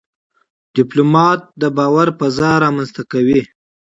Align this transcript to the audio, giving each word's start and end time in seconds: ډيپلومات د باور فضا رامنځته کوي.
ډيپلومات 0.75 1.39
د 1.61 1.63
باور 1.77 2.07
فضا 2.19 2.51
رامنځته 2.63 3.03
کوي. 3.11 3.41